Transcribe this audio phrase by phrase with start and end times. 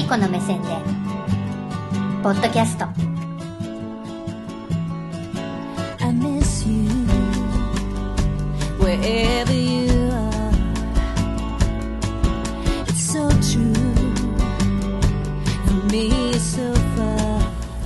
[0.00, 0.68] リコの目線で。
[2.22, 2.86] ポッドキャスト.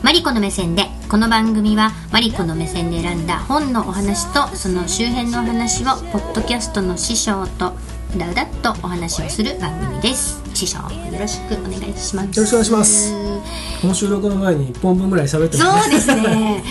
[0.02, 0.84] マリコの目線で。
[1.08, 7.72] この番組はマリコの目線で選んだ本のお話とその周辺のお話をポッドキャストの師匠と
[8.14, 10.40] うだうだっとお話をする番組です。
[10.54, 10.78] 師匠
[11.14, 12.36] よろしくお願いします。
[12.36, 13.12] よろしくお願いします。
[13.80, 16.62] この収録の前に1本分ぐらい喋ってそうですね。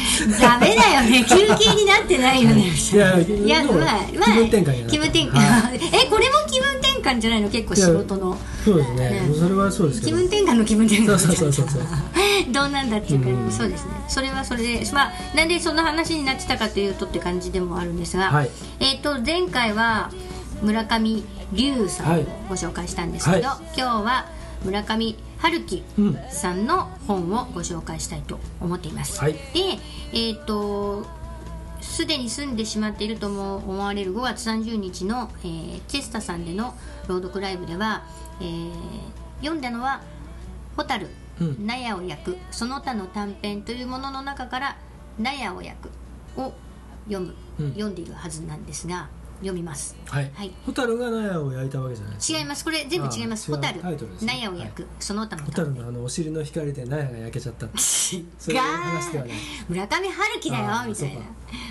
[0.42, 1.24] ダメだよね。
[1.30, 2.68] 休憩になってないよね。
[2.68, 7.50] いやいやまあまあ気分転換気分転換、は えこれも気分転換じゃないの？
[7.50, 8.38] 結構仕事の。
[8.66, 9.10] そうですね。
[9.10, 10.18] ねそれはそうですけど。
[10.18, 11.18] 気分転換の気分転換。
[11.18, 11.82] そうそうそうそう
[12.52, 13.52] どうなんだっていうか、うん。
[13.52, 13.92] そうですね。
[14.10, 18.50] それはそれでまあなんでその話になってたかというとって感じでもあるんですが、はい。
[18.80, 20.10] えっ、と前回は
[20.64, 24.26] 村上龍さんをご紹介したんですけど、は今日は
[24.64, 26.18] 村上春樹うん。
[26.32, 29.34] さんの本をご紹介したいと思っています、はい。
[29.34, 29.40] で
[30.14, 31.06] えっ、と
[31.82, 36.74] すでに住んでしまっているとも思われる5月30日の、えーチェスタさんでの
[37.08, 38.04] 朗読ライブでは、
[38.40, 38.72] えー
[39.42, 40.02] 読んだのは
[40.78, 41.08] 「蛍
[41.42, 41.66] うん。
[41.68, 44.78] 納屋を焼くその他の短編」というものの中から
[45.20, 45.90] 「納屋を焼く」
[46.40, 46.54] を
[47.08, 47.72] 読む、うん。
[47.74, 49.10] 読んでいるはずなんですが
[49.44, 49.96] 読みます。
[50.08, 50.32] はい。
[50.34, 50.52] はい。
[50.66, 52.64] 蛍が納屋を焼いたわけじゃないです違います。
[52.64, 54.26] これ全部違います「あー違う蛍。
[54.26, 55.44] 納屋を焼く、その他の。
[55.44, 57.68] 短蛍編のあのお尻の光で納屋が焼けちゃった。
[57.78, 58.20] そう。
[58.20, 59.36] いう違う話ではない
[59.70, 61.22] 村上春樹だよみたいな。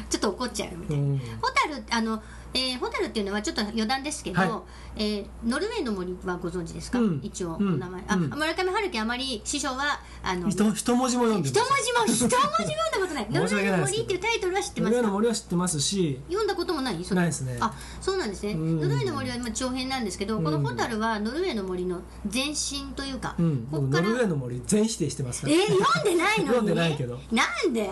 [0.08, 1.02] ちょっと怒っちゃうみたいな。
[1.02, 1.18] うん。
[1.18, 2.22] ホタルあの、
[2.54, 4.50] えー、ホタルっていうのはちょっと余談ですけど、はい。
[4.94, 7.20] えーノルウェーの森はご存知ですか、うん。
[7.22, 7.78] 一応おうん。
[7.78, 8.28] 名前、あうん。
[8.28, 13.26] 村上春樹あまり師匠はあの一一文字も読んで一文字も一文字も読んだことない。
[13.32, 16.20] ノルウェーの森っていうタイトルは知ってノルウェーの森は知ってますし。
[16.28, 17.20] 読んだこともないそれ。
[17.20, 17.56] ないですね。
[17.60, 18.80] あそうなんですね、うん。
[18.80, 23.68] ノルウェーの森は今長編なんですけど、このうんホタルはノルウェーの森の前身というか、うん。
[23.70, 25.54] ここから僕ノルウェーの森全否定してますから。
[25.54, 26.48] えー、読んでないのに？
[26.48, 27.18] 読んでないけど。
[27.32, 27.82] なんで？
[27.86, 27.88] ん？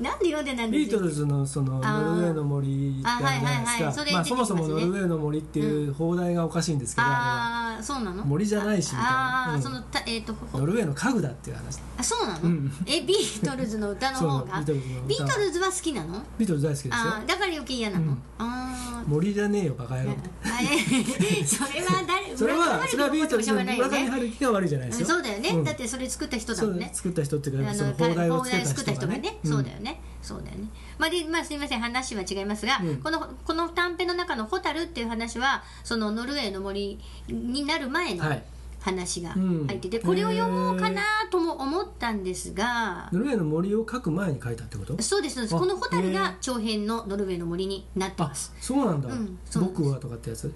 [0.00, 0.86] なんで読んでないんです？
[0.86, 3.84] ビートルズのそのノルウェーの森ってあるじゃないですか。
[3.84, 8.24] まあそますねそもそもノルウェーの森っていう放題がおかしいんですけどあああそうなの？
[8.24, 9.10] 森じゃないしみたいな。
[9.10, 9.62] ああ、うん。
[9.62, 11.78] そのたえっ、とノルウェーの家具だっていう話。
[11.98, 12.72] あそうなの、うん。
[12.86, 14.62] えビートルズの歌の方が？
[14.62, 15.08] ビートルズの歌。
[15.08, 16.22] ビートルズは好きなの？
[16.38, 16.92] ビートルズ大好きですよ。
[16.94, 18.18] あーだから余計嫌なの、うん。
[18.38, 20.16] あ森じゃねえよバカ野郎。
[21.46, 25.06] それは誰それはそれはビートルズの村上春春樹が悪いじゃないですよ。
[25.06, 25.64] 樹もしょうがないよね、うん。
[25.64, 26.90] だってそれ作った人だもんね。
[26.92, 29.20] 作った人っていうかあその邦題を作った人がね。
[29.20, 30.68] 人がね、そうだよねそうだよね。
[30.98, 31.80] まあでまあすみません。
[31.80, 32.96] 話は違いますが、うん。
[32.96, 36.98] このこの短編の中の「ホタル」っていう話はそのノルウェーの森
[37.28, 38.42] になる前のはい。
[38.80, 39.66] 話がうん。
[39.66, 45.02] 入ってて、これを読もうかなとも思ったんですが、ノルウェーの森を書く前に書いたってこと？
[45.02, 45.56] そうですそうです。
[45.56, 46.34] あこのホタルへがー。
[46.40, 48.54] 長編のノルウェーの森になってあます。
[48.60, 49.08] そうなんだ。
[49.08, 50.52] うん僕はとかってやつ？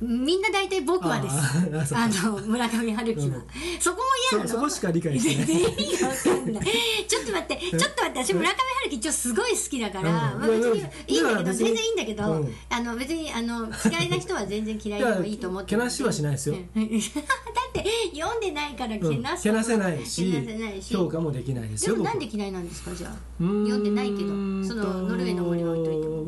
[0.00, 1.94] みんな大体僕はです。
[1.94, 3.42] あの村上春樹は、うん。
[3.80, 4.48] そこも嫌なの。
[4.48, 5.46] そそこしか理解してない。
[5.46, 6.64] 全然意味わかんない。
[7.08, 7.70] ちょっと待って。
[7.70, 8.24] ちょっと待って。
[8.24, 10.40] 私村上春樹一応すごい好きだから、うん。
[10.40, 12.54] まあ、別にいやいいんだけど全然いいんだけど、うん。
[12.70, 16.56] あの別にあの嫌いな人は全然嫌いでもいいと思ってけな しはしないですよ。
[16.76, 17.00] うん。
[17.00, 17.06] だ
[17.68, 17.84] って
[18.18, 20.94] 読んでないからうんけなせないしけなせないし。
[20.94, 23.12] 評価もできないですでよ僕もなんで嫌いなんですかじゃあ？
[23.38, 26.24] 読んでないけどそのノルウェーの森は置いといても。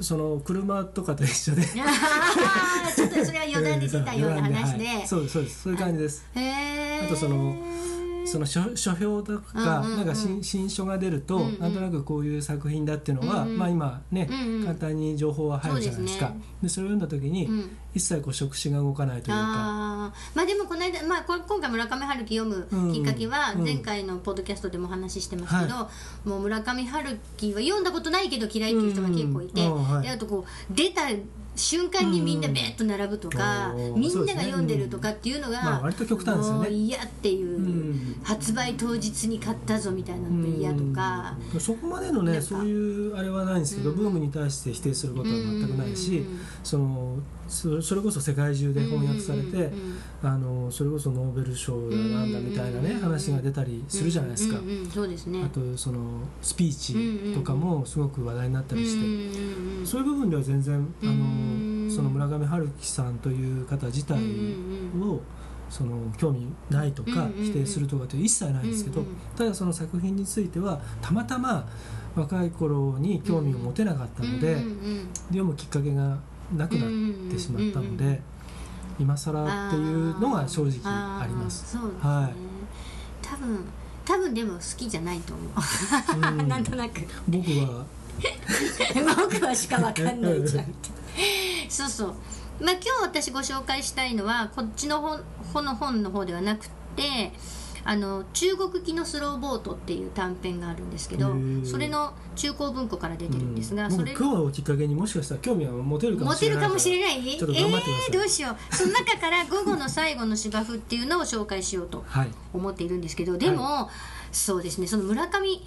[0.00, 1.62] その車とかと一緒で。
[1.66, 5.06] ちょっとそれは余談で出たような話で、はい。
[5.08, 5.62] そうですそうです。
[5.62, 6.26] そういう感じです。
[6.34, 7.56] へえあとその
[8.26, 14.28] その書書評とか、なんか新新書が出ると、うなんとなくこういう作品だっていうのは、まあ今ね、
[14.64, 16.32] 簡単に情報は入るじゃないですか。
[16.62, 17.76] でそれを読んだ時に、うん。
[17.94, 20.12] 一切こう触手が動かないというか。
[20.34, 23.64] まあでもこの間、まあ、こ今回村上春樹読むきっかけはうん。
[23.64, 25.88] 前回のポッドキャストでもお話ししてますけど、
[26.24, 31.02] もう村上春樹は読んだことないけど嫌いっていう人が結構いて、あとこう出た
[31.56, 36.70] 瞬間にみんなベッと並ぶとか、うんみんなが読んでるとかっていうのが、まあ割と極端ですよね。
[36.70, 41.36] 嫌っていう、うん発売当日に買ったぞみたいなのが嫌とか。
[41.52, 41.60] うん。
[41.60, 43.96] そこまでのねそういうあれはないんですけど、うん。
[43.96, 46.40] ブームに対して否定することは全くないし、うん。
[46.62, 47.18] その
[47.48, 49.70] そそれこそ世界中で翻訳されて、
[50.22, 54.58] あのそれこそノーベル賞だなんだみたいなね、うん話が出たりするじゃないですか、
[54.92, 55.44] そうですね。
[55.44, 64.16] あとそのスピーチとかもすごく話題になったりして、そういう部分では全然あうんのその村上春樹さんという方自体
[65.00, 65.20] を、
[65.68, 69.04] その興味ないとか否定するとかって一切ないんですけど、
[69.36, 71.68] ただその作品についてはたまたま
[72.14, 74.62] 若い頃に興味を持てなかったので、
[75.28, 76.18] 読むきっかけが
[76.56, 78.20] なくなってしまったので、
[78.98, 81.72] 今更っていうのが正直あります。
[81.72, 83.26] そうですね、はい。
[83.26, 83.64] 多分
[84.04, 86.48] 多分でも好きじゃないと思う、うん。
[86.48, 87.00] なんとなく。
[87.28, 87.84] 僕は。
[89.16, 90.74] 僕はしかわかんないじゃん
[91.68, 92.14] そうそう。
[92.60, 95.20] まあ今日私ご紹介したいのはこっちの本
[95.52, 97.32] 本の本の方ではなくって
[97.86, 101.34] あの中国機のスローボートっていう短編があるんですけど
[101.64, 106.66] それの中高文庫から出てるんですが、それ今日をきっかけにもしかしたら興味が持てるかもしれない。
[106.66, 107.28] かもしれない？
[107.28, 108.74] えー、どうしよう。
[108.74, 112.28] その中から午後の最後の芝生っていうのを紹介しようとはい。
[112.52, 113.90] 思っているんですけどでも、
[114.32, 114.86] そうですね。
[114.86, 115.62] その村上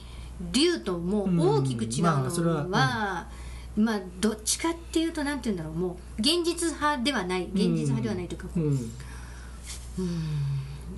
[0.52, 2.72] 龍ともう大きく違うのは、うん。
[2.72, 3.28] まあ
[3.76, 5.74] まあどっちかっていうとなんて言うんだろう。
[5.74, 7.44] もう現実派ではない。
[7.54, 8.92] 現実派ではないというか、こううん。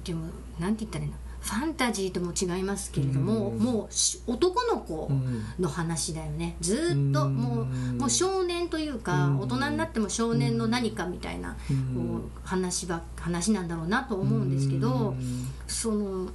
[0.04, 0.28] でも
[0.60, 1.18] なんて言ったらいいの？
[1.42, 3.60] ファンタジーとも違いますけれども、うん。
[3.60, 5.42] もうし男の子うん。
[5.58, 6.58] の話だよね。
[6.60, 7.36] ずーっとうん。
[7.36, 9.40] もうもう少年というかうん。
[9.40, 12.20] 大人になっても少年の何かみたいなうん。
[12.20, 15.48] こう話ば話なんだろうなと思うんですけどうん。
[15.66, 16.30] その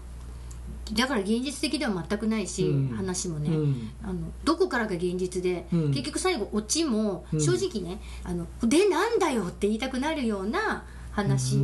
[0.95, 2.97] だから現実的では全くないしうん。
[2.97, 3.91] 話もねうん。
[4.03, 5.89] あのどこからが現実でうん。
[5.91, 7.41] 結局最後オチもうん。
[7.43, 10.83] 正直ねあのでなんだよって言いたくなるような
[11.13, 11.59] 話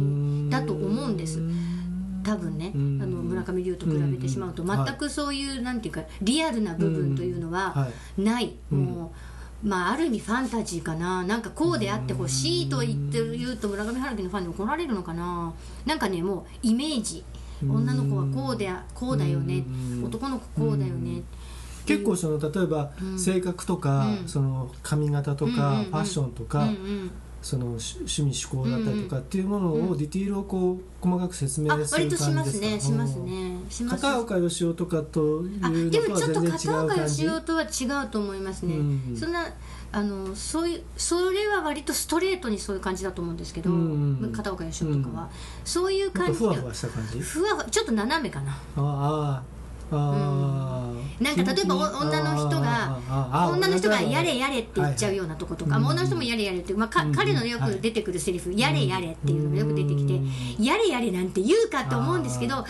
[0.51, 1.41] だと思うんです。
[2.23, 3.03] 多分ね、うん。
[3.03, 4.69] あの村上龍と比べてしまうと、うん。
[4.69, 8.85] 全くそういう、なんていうかリアルな部分というのははない、うん。
[8.85, 9.13] も
[9.65, 11.23] う、まあ、ある意味ファンタジーかな。
[11.25, 15.53] なんかこうであってほしいと言って言うと村上春樹のファンに怒られるのかな。
[15.85, 17.25] なんかねもうイメージ。
[17.63, 17.71] うん。
[17.77, 19.59] 女の子はこうであこうだよね。
[19.59, 19.71] う
[20.01, 20.05] ん。
[20.05, 21.23] 男の子こうだよね。
[21.87, 23.19] 結構その例えばうん。
[23.19, 24.29] 性格とか、うん。
[24.29, 26.69] その髪型とか、ファッションとか、
[27.43, 32.91] その趣趣味嗜好だったりとかっていうものを、うんディティールをこう細かく説明あする割としま感じですかすね。
[32.91, 33.17] します。
[33.21, 33.59] ね。
[33.71, 34.03] します。
[34.03, 39.17] 片岡義雄とかというでもちょっと片岡義雄とは違うと思いますね、うん。
[39.19, 39.47] そんな
[39.93, 45.31] あのそういうそれは割とストレートにそういう感じだと思うんですけど、うん片岡義雄とかは、
[45.65, 46.33] そういう感じ。
[46.33, 47.19] とふわふわした感じ？
[47.21, 48.53] ふわふわちょっと斜めかな。
[48.53, 49.43] ああ
[49.93, 52.99] ああ、なんか例えばお女の人が
[53.49, 55.83] 女の人がやれやれって言っちゃうようなとことか、はいはい。
[55.83, 57.13] まあ女の人もやれやれって、まあかうん。
[57.13, 60.21] 彼のよく出てくるセリフ、やれやれっていうのがよく出てきて、
[60.63, 62.67] やれやれなんて言うかと思うんですけどあ合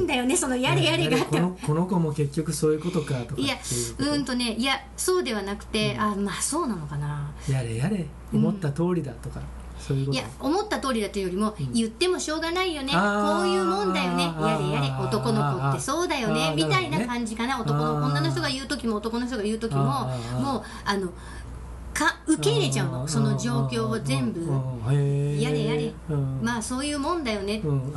[0.00, 3.56] うんだよねそのやれやれがこのこの子も結局そういうことかとかいや
[3.98, 9.40] うんとねいやそうではなくて、あまあそうなのかなやれやれ思った通りだとか、
[9.88, 10.18] そういうこと。
[10.18, 12.92] いや思った通りだというよりも、言ってもしょうがないよね。
[12.92, 12.98] こ
[13.42, 14.24] ういうもんだよね。
[14.24, 15.04] やれやれ。
[15.04, 16.54] 男の子ってそうだよあねー。
[16.54, 17.60] みたいな感じかな。
[17.60, 21.08] 男の女の人が言う時も男の人が言う時ももうあの
[21.94, 23.08] か受け入れちゃうの。
[23.08, 24.46] その状況を全部。
[24.92, 27.92] ややれやれうんまあそういうもんだよねうん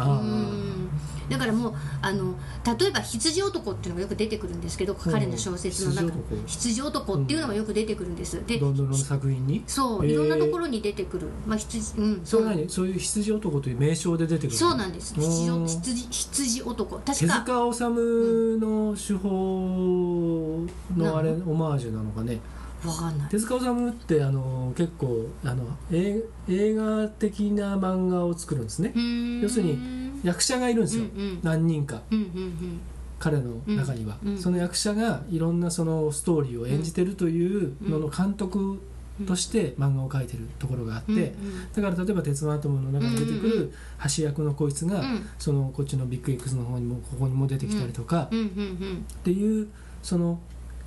[1.32, 2.36] だからもうあの
[2.80, 6.12] 例えば羊男っていうのがよく出てくるんですけど彼の小説の中に
[6.46, 7.22] 羊男。
[7.22, 8.46] っていうのがよく出てくるんです。
[8.46, 9.64] でどんどんの作品に？
[9.66, 11.28] そういろんなところに出てくる。
[11.48, 12.70] まあ羊うんそれは何？
[12.70, 14.58] そういう羊男という名称で出てくるの？
[14.58, 15.14] そうなんです。
[15.14, 16.98] 羊羊羊男。
[16.98, 20.66] 確手か塚治虫の手法
[20.98, 22.40] のあれ、オマージュなのかね？
[22.86, 23.30] わかんない。
[23.30, 28.94] 手塚治虫ってあの結構あの映映画的な漫画を作るんですね。
[28.96, 31.40] 要要するに役者がいるんですよ、うんうん。
[31.44, 32.02] 何人か。
[32.12, 32.80] うんうん
[33.20, 34.32] 彼の中には、うん。
[34.32, 38.82] うんその役者がいろんなそのストーリーを演じてるというのの監督
[39.28, 43.60] として漫画を描いてるところがあって、うんうんだから例えば「鉄腕アトム」の中に出てくうんうん。
[43.60, 43.74] る
[44.18, 45.26] 橋役のこいつが、うん。
[45.38, 48.40] そのこっちのビッグ X の方にもここにも出てきたりとか、うん。
[48.40, 49.68] うんうんっていう
[50.02, 50.40] その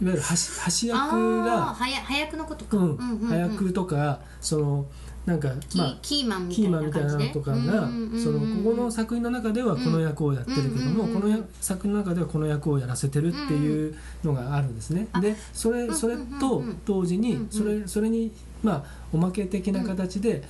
[0.03, 2.77] いわゆる橋橋役が、はや早くのことか。
[2.77, 2.83] うん。
[2.83, 3.29] うんうんうん。
[3.29, 4.87] 早くとかその
[5.27, 6.55] なんかキまあキーマンみ
[6.93, 7.89] たいなのとかが、
[8.23, 15.09] そのここの作品の中ではこの役をやってるけども、このや作品の中ではこの役をやらせてるっていうのがあるんですね。
[15.13, 18.31] あでそれそれとうん同時にそれそれに
[18.63, 20.43] まあおまけ的な形で、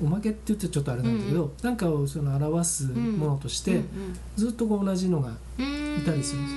[0.00, 3.84] おまけって言ってちょっとあれなんだけど、なんかをその表すものとして、うん
[4.36, 6.50] ずっとこう同じのがうんいたりするんで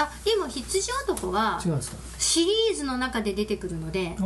[0.00, 1.96] あでも羊男は違うんですか？
[2.18, 4.16] シリーズの中で出てくるので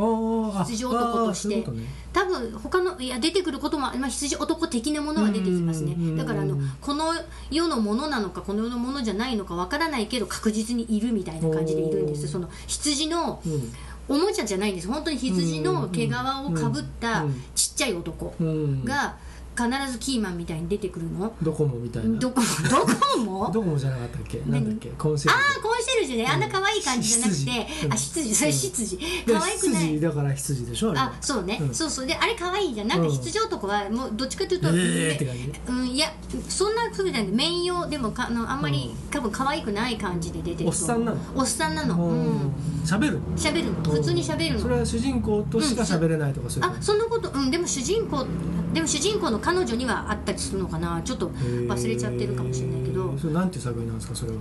[0.65, 1.65] 羊男として。
[2.13, 5.95] 多分他のいや出てくることも、まあ、羊男的なものは出てきますね。
[6.15, 7.11] だからあのこの
[7.49, 12.27] 世のものなのかこの世のものじゃないのかわからないけど確実にいるみたいな感じでいるんです。
[12.27, 13.73] その羊のうん。
[14.09, 14.87] おもちゃじゃないんです。
[14.89, 19.15] 本当に羊の毛皮をかぶったうんちっちゃい男うん、が
[19.55, 21.33] 必ずキーマンみたいに出てくるの？
[21.41, 22.19] ドコモみたいな。
[22.19, 23.49] どこどこも？
[23.53, 24.41] ドコモじゃなかったっけ？
[24.47, 24.89] なんだっけ？
[24.97, 26.27] コンセあプあコンシェルジュね。
[26.27, 29.83] あんな可愛い感じじゃなくて、羊うんあ羊それ羊、ト可愛くない。
[29.83, 31.73] 羊だから羊でしょああそうね、うん。
[31.73, 32.05] そうそう。
[32.05, 32.87] であれ可愛いじゃん。
[32.87, 33.11] なんかうん。
[33.11, 35.51] 羊男はもうどっちかというと、えーって感じ。
[35.67, 36.11] うん、いや
[36.49, 37.27] そんなふうじゃない。
[37.27, 41.17] 面用でもかあのあんまり、多分可愛くない感じで出てるおっさんなの？
[41.35, 41.95] おっさんなの。
[42.07, 42.53] うん。
[42.83, 43.91] 喋る喋るの。
[43.91, 44.59] 普通に喋るの。
[44.61, 47.29] それは主人公としか喋れないとかそういうあそんなこと？
[47.29, 47.51] うん。
[47.51, 48.25] でも主人公
[48.73, 51.01] でも主人公の彼女にはあったりするのかな。
[51.03, 53.17] ちょっと忘れちゃってるかもしれないけど。
[53.17, 54.37] それなんていう作品なんですかそれは？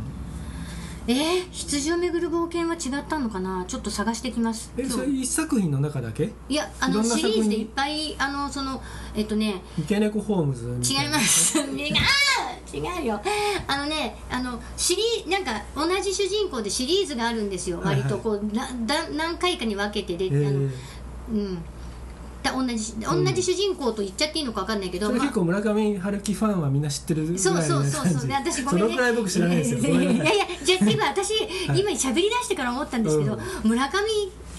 [1.08, 3.64] えー、羊をめぐる冒険は違ったのかな。
[3.66, 4.72] ちょっと探してきます。
[4.76, 6.30] えそれ一作品の中だけ？
[6.48, 8.80] いやあのシリーズでいっぱいあのその
[9.16, 9.62] えっとね。
[9.76, 11.58] 池猫ホームズ違います。
[11.72, 13.20] ね あ違うよ。
[13.66, 17.78] あのねあのシリなんか同じ主人公でシリーズがあるんですよ。
[17.80, 17.96] はいはい。
[18.02, 20.62] 割とこう、なだ何回かに分けてで、えーあのう
[21.34, 21.54] ん。
[21.56, 21.60] だ
[22.50, 25.16] 同じ同じ主人公と言っちゃっていいのか分かんないけど、まあ。
[25.18, 27.68] それ結構村上春樹ファンはみんな知ってるぐらいのそう感じ。
[27.68, 28.88] そうそうそうで私ごめんね。
[28.88, 31.32] そのくらい僕知らないですよい いやいやじゃあ今私、
[31.68, 34.00] はい今喋り出してから思ったんですけど、村上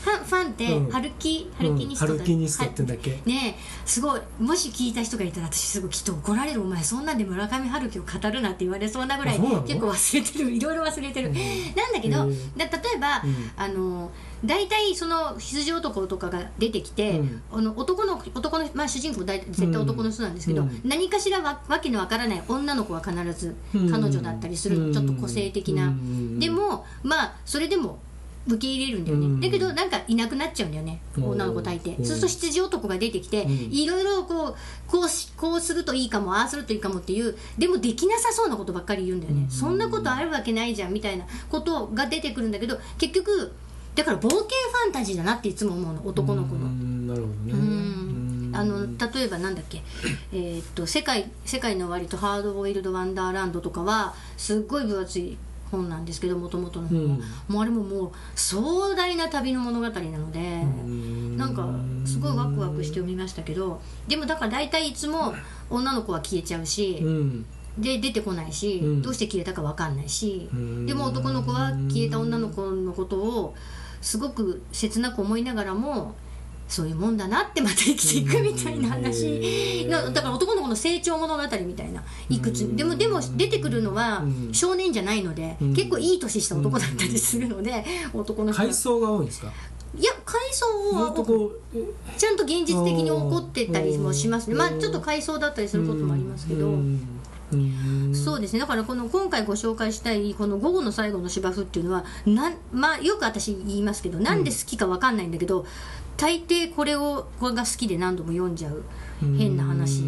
[0.04, 0.92] ファンってうん。
[0.92, 2.18] 春樹、春樹ニストだうん。
[2.20, 3.22] 春樹ニストってんだっけ？
[3.26, 3.62] ねえ。
[3.86, 10.52] すごいもし聞いた人がいたら私すごいきっと怒られるお前そんなんで村上春樹を語るなって言われそうなぐらい結構忘れてる。
[10.52, 11.36] いろいろ忘れてる、うん。
[11.36, 13.52] なんだけど、へえだ例えば、うん。
[13.56, 14.12] あの
[14.46, 17.42] 大体その羊男とかが出てきて、うん。
[17.52, 20.82] あの男の男の、まあ、主人公大体絶対男の人なんですけど、うん。
[20.84, 23.92] 何かしらわわけのわからない女の子は必ずうん。
[23.92, 24.94] 彼女だったりする、うん。
[24.94, 26.40] ちょっと個性的な、うん。
[26.40, 28.00] でもまあそれでも
[28.46, 29.40] 受け入れるんだよね、うん。
[29.40, 31.30] だけどなんかいなくなっちゃうんだよね、うん。
[31.30, 32.06] 女の子大抵、うん。
[32.06, 33.52] そうすると羊男が出てきて、うん。
[33.72, 39.50] いろいろこうこうしこうするといいかもああするといいかもっていうでもできなさそうなことばっかり言うんだよね、うん。
[39.50, 43.54] そんなことあるわけないじゃんみたいなことが出てくるんだけど結局
[43.96, 46.66] だから冒険ファンタジーだなっていつも思うの男の子の。
[46.66, 47.54] うんなるほどね。
[47.54, 48.52] うん。
[48.54, 48.98] あのうん。
[48.98, 49.82] 例えばなんだっけ、
[50.32, 55.38] えーっと世界「世界の終わり」と「ハードボイルド・ワンダーランド」とかはすっごい分厚い
[55.72, 57.54] 本なんですけどもともとの本は、うん。
[57.54, 61.38] もうあれももう壮大な旅の物語なので、ん。
[61.38, 61.68] なんか
[62.06, 65.34] すごいワクワクして読みましたけどでもだから大体いつも
[65.70, 67.46] 女の子は消えちゃうし、うん。
[67.78, 69.02] で出てこないし、うん。
[69.02, 70.86] どうして消えたか分かんないし、うん。
[70.86, 73.56] でも男の子は消えた女の子のことを
[74.04, 76.14] すごく切なく思いながらも
[76.68, 84.54] そういうもんだなってまた生きていくみたいな話のだから男の子の成長物語みたいないくつでもでも出てくるのはうん。
[84.54, 85.74] 少年じゃないのでうん。
[85.74, 88.68] 結構いい年した男だったりするので男の人は。
[88.68, 89.52] 階層が多いんですか？
[89.96, 91.84] いや階層はずっとこうえ
[92.18, 94.54] ちゃんと現実的に起こってたりもしますね。
[94.54, 94.60] うん。
[94.60, 96.74] まあちょっと階層だったりすることもありますけど。
[97.56, 98.08] うん。
[98.08, 98.60] うんそうですね。
[98.60, 105.66] だからこの今回ご紹介したいこの「午後の最後の芝生」っていうのはなん、まあ、よく私言いますけどなんで好きか分かんないんだけど、
[106.16, 108.84] 大抵これをこれが好きで何度も読んじゃう
[109.38, 110.08] 変な話な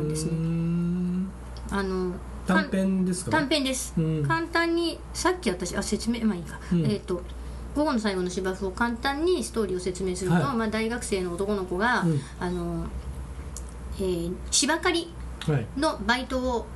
[0.00, 0.32] んですね。
[0.32, 1.26] ね
[1.70, 2.12] あの
[2.46, 3.32] 短編ですか？
[3.32, 4.24] 短編です、うん。
[4.24, 6.86] 簡単にさっき私あ説明まあいいか、うん。
[6.86, 7.22] えっ、と
[7.74, 10.56] 午後の最後の芝生を簡単にストーリーを説明すると、はい。
[10.56, 12.20] まあ、大学生の男の子が、うん。
[12.38, 12.86] あの
[13.98, 15.08] えー芝刈りはい
[15.76, 16.66] のバイトを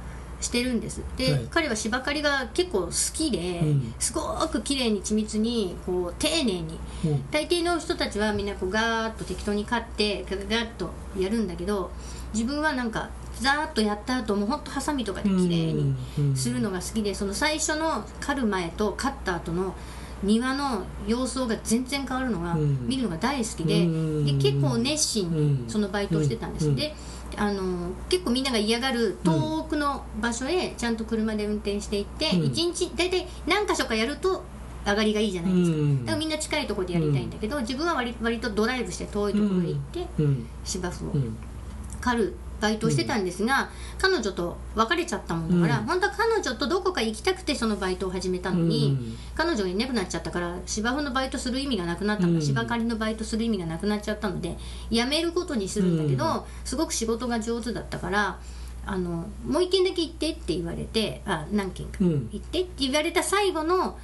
[0.41, 1.03] してるんです。
[1.17, 1.47] で、はい。
[1.51, 3.95] 彼は芝刈りが結構好きで、うん。
[3.99, 6.79] すごく綺麗に緻密にこう丁寧に。
[7.05, 7.31] うん。
[7.31, 11.91] 大抵の人たちはみんなこうガーッと適当に刈ってガガガッとやるんだけど
[12.33, 13.11] 自分はなんか
[13.41, 15.95] ザーッとやった後もうほんとハサミとかで綺麗に
[16.37, 19.75] するのが好きでその最初の刈る前と刈った後の
[20.23, 22.87] 庭の様相が全然変わるのが、うん。
[22.87, 24.25] 見るのが大好きで,、うん。
[24.27, 25.65] で結構熱心うん。
[25.65, 26.77] にそのバイトをしてたんです、うん。
[26.77, 26.95] で
[27.37, 32.45] あの結構みんなが嫌がる遠くの場所へちゃんと車で運転していって、うん。
[32.47, 34.45] 一日大体何箇所かやると
[34.87, 36.05] 上がりがいいじゃないですか、うん。
[36.05, 40.47] だからみんな近いところでやりたいんだけど、自分は割割とドライブして遠いところへ行って、うん。
[40.65, 41.13] 芝生を
[42.01, 45.87] うん刈るバイトをしてたんですが、彼女と別れちゃったもんだから、うん。
[45.87, 49.17] 本当は彼女とどこか行きたくてそのバイトを始めたのに、うん。
[49.35, 52.43] 彼女がいなくなっちゃったから芝生のバイトする意味がなくなったの、うん。
[52.43, 54.59] 芝刈りのバイトする意味がなくなっちゃったので
[54.91, 56.43] 辞めることにするんだけど、うん。
[56.65, 58.39] すごく仕事が上手だったから
[58.85, 62.29] あのもう一軒だけ行ってって言われてあ何軒かうん。
[62.31, 63.99] 行ってって言われた最後の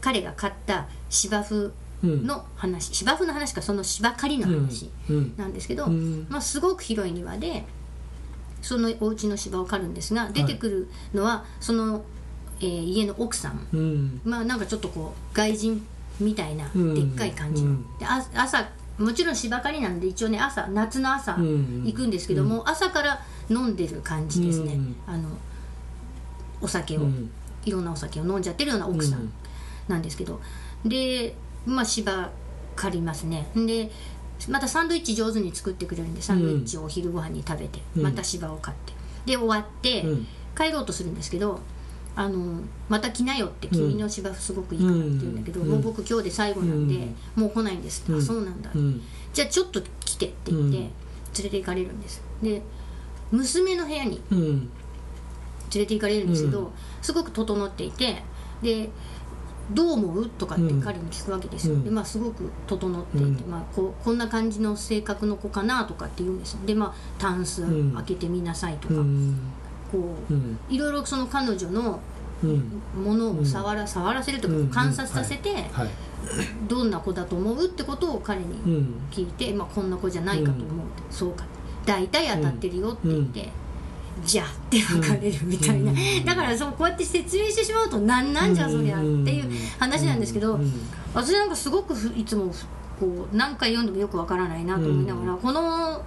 [0.00, 1.72] 彼が買った芝生
[2.06, 2.26] うん。
[2.26, 5.34] の話、芝生の話かその芝刈りの話うん。
[5.36, 6.26] なんですけど、うん。
[6.28, 7.64] まあ、すごく広い庭で
[8.62, 12.04] そのお家の芝を刈るんですが出てくるのはその、
[12.60, 13.66] えー家の奥さん。
[13.72, 14.20] うん。
[14.24, 15.86] まあなんかちょっとこう外人
[16.18, 16.94] みたいなうん。
[16.94, 17.98] でっかい感じの、うん。
[17.98, 18.66] であ朝
[18.98, 21.84] もちろん芝刈りなんで一応ね朝夏の朝うん。
[21.84, 23.20] 行くんですけども、朝から
[23.50, 24.96] 飲んでる感じですね、うん。
[25.06, 25.28] あの
[26.60, 27.30] お酒を、うん。
[27.64, 29.32] いろんなお酒を飲んじゃってるような奥さん。
[29.88, 30.40] なんですけど、
[30.84, 31.36] で
[31.66, 32.30] まあ芝
[32.74, 33.46] 刈りますね。
[33.54, 33.90] で
[34.48, 38.02] またサンドイッチ上手に作ってくれるんでサンドイッチをお昼ご飯に食べて、うん。
[38.02, 38.92] また芝を刈って。
[39.24, 40.26] で終わって、うん。
[40.56, 41.60] 帰ろうとするんですけど
[42.14, 45.68] あのまた来なよって君の芝生すごくいいからって言うんだけど、うん。
[45.68, 46.94] もう僕今日で最後なんで、
[47.36, 47.42] うん。
[47.42, 48.02] もう来ないんです。
[48.02, 48.18] って、うん。
[48.18, 49.02] あそうなんだ、うん。
[49.32, 50.82] じゃあちょっと来てって言って、うん。
[50.82, 50.90] 連
[51.44, 52.22] れて行かれるんです。
[52.42, 52.62] で
[53.32, 54.60] 娘の部屋にうん。
[54.60, 54.68] 連
[55.74, 56.70] れて行かれるんですけど、うん。
[57.02, 58.22] すごく整っていて
[58.62, 58.88] で
[59.72, 60.28] どう思う？
[60.28, 60.80] とかってうん。
[60.80, 61.84] 彼に聞くわけですよ、うん。
[61.84, 63.50] でまあ、すごく整っていて、うん。
[63.50, 66.60] まあ、こうこんな感じの性格の子かなとかって言うんですよ。
[66.66, 67.92] でまあタンスうん。
[67.94, 69.36] 開けてみなさいとか、うん。
[69.90, 70.58] こううん。
[70.68, 72.00] いろいろその彼女の
[72.44, 72.82] うん。
[73.02, 75.88] ものを触ら,、触らせるとか観察させて、はい。
[76.68, 77.64] どんな子だと思う？
[77.64, 78.94] ってことを彼にうん。
[79.10, 80.66] 聞いて、まあ、こんな子じゃないかと思う、
[81.10, 81.44] そうか。
[81.86, 83.48] 大体当たってるよって言って、
[84.24, 86.24] じゃって分かれるみたいな、うん。
[86.24, 90.72] だからそうこうやって説明してしまうとなんなんじゃそりゃっていう話なんですけど、うん
[91.14, 92.66] 私なんかすごくふいつもふ
[93.00, 96.04] こう何回読んでもよくわからないなと思いながら、この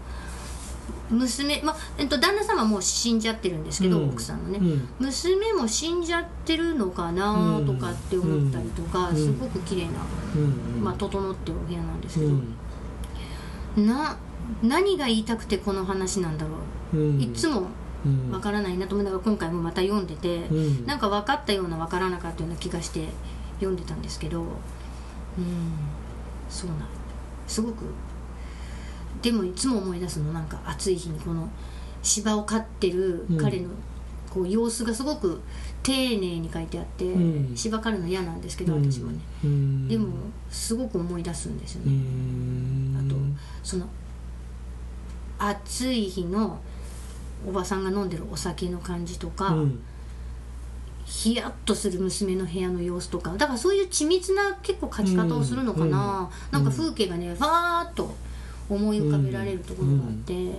[1.10, 4.10] 娘、まえっと、旦那様はもう死んじゃってるんですけど、うん。
[4.10, 4.88] 奥さんのね、うん。
[5.00, 9.90] 娘も死んじゃってるのかなとかって思ったりとか、うんすごく綺麗な、
[10.36, 12.32] うんまあ、整ってるお部屋なんですけど、
[13.78, 13.88] うん。
[13.88, 14.16] な
[14.62, 16.52] 何が言いたくてこの話なんだろ
[16.94, 17.22] う、うん。
[17.22, 17.68] いつもうん
[18.32, 20.86] わからないなと思いながら今回もまた読んでて、うん。
[20.86, 23.08] なんか分かったような分からなかったような気がして
[23.56, 24.48] 読んでたんですけどうん。
[26.50, 26.80] そうなん。
[27.48, 27.86] すごく。
[29.22, 31.50] でもいつも思い出すのなんか暑い日にこの
[32.02, 33.70] 芝を飼ってる彼の
[34.30, 35.42] こう様子がすごく
[35.84, 37.56] 丁寧に書いてあって、うん。
[37.56, 39.88] 芝刈るの嫌なんですけど私もね、うん。
[39.88, 40.08] でも
[40.50, 42.96] すごく思い出すんですようね、ん。
[42.98, 43.16] あと
[43.64, 43.88] その
[45.38, 46.60] 暑い日の
[47.48, 49.80] おばさんが飲んでるお酒の感じとか、うん。
[51.06, 58.16] ヒヤッとする娘の部屋の様子とかだからそういう緻密な結構描き方をするのかな、なんか風景がねファーッと
[58.70, 60.52] 思い浮かべられるところがあって、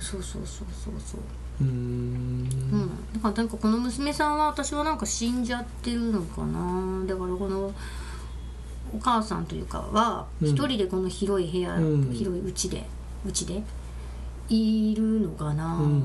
[0.00, 1.20] そうそうそうそうそう。
[1.60, 1.68] うん。
[1.68, 7.04] うん、だからなんかこの娘さんは私はなんか死んじゃってるのかな。
[7.06, 7.74] だからこの
[8.94, 10.48] お母さんというかはうん。
[10.48, 12.10] 一人でこの広い部屋、うん。
[12.10, 12.86] 広い家で
[13.26, 13.62] 家で
[14.48, 15.98] いるのかな、うんうんうん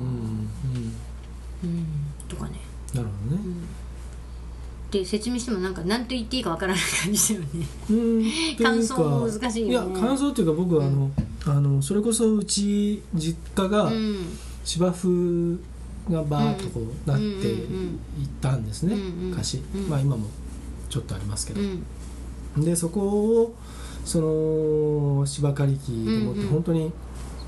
[1.63, 1.87] うん。
[2.27, 2.59] とかね。
[2.93, 3.43] なるほどね。
[4.91, 7.67] で説明してもなんか何と言っていいかわからない感じだよね。
[7.89, 8.31] うん。
[8.61, 9.91] 感想も難しいよね。
[9.91, 11.11] いや感想っていうか僕はあの、
[11.45, 14.17] あのそれこそうち実家がうん。
[14.63, 15.59] 芝生
[16.09, 17.65] がバーッとこうなっていっ
[18.41, 19.89] たんですね、うんうん昔、うん。
[19.89, 20.27] まあ今も
[20.89, 22.63] ちょっとありますけど、うん。
[22.63, 23.55] でそこを
[24.05, 24.19] そ
[25.19, 26.49] の芝刈り機でもってうんうん。
[26.49, 26.91] 本当に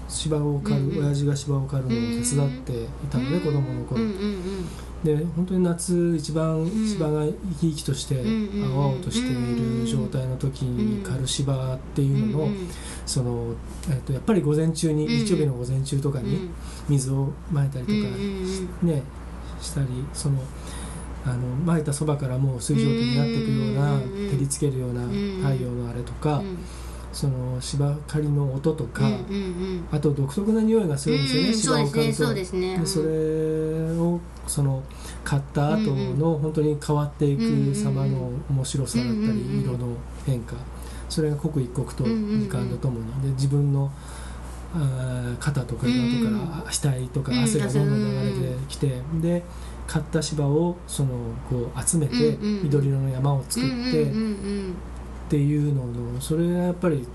[0.08, 1.06] 芝を刈る、うんうん。
[1.06, 1.92] 親父が芝を刈るのを
[2.24, 4.66] 手伝っていたので、子供の頃、うんうん
[5.03, 6.88] で本当に夏一番ん。
[6.88, 12.70] 芝が生き生きとしてうんうん青々としている状態の時に刈る芝っていうのの、うんうん
[13.06, 13.53] その、
[13.88, 15.25] えっとやっぱり午前中に、うん。
[15.25, 16.50] 日曜日の午前中とかに
[16.90, 18.03] 水をまいたりとか、うん
[18.82, 19.03] うんね
[19.62, 20.40] したりその
[21.25, 26.58] あのまいたそばからもう水蒸気になっていくような、うん照りつけるような太陽のあれとか、うん
[27.16, 29.10] その芝刈りの音とか、
[29.90, 32.25] あと独特な匂いがするんですよね、うん芝を刈ると。
[32.25, 34.84] そうでそれをその
[35.24, 40.56] 買った後の本当に変わっていく様の面白さだったり色の変化
[41.08, 43.90] それが刻一刻と時間とともにで自分の
[44.74, 48.00] あー肩とかうん裏とか額とかうん汗がどんどん
[48.34, 49.44] 流れてきてで
[49.88, 51.10] 買った芝をその
[51.50, 54.12] こう集めて緑色の山を作って
[55.25, 57.05] っていうののそれがやっぱり